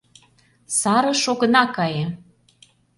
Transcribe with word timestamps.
—Сарыш 0.79 1.23
огына 1.31 1.63
кае! 1.75 2.05